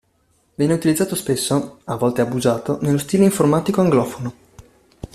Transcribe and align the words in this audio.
Viene 0.55 0.73
utilizzato 0.73 1.13
spesso 1.13 1.81
(a 1.83 1.95
volte 1.95 2.21
abusato) 2.21 2.79
nello 2.81 2.97
stile 2.97 3.23
informatico 3.25 3.81
anglofono. 3.81 4.33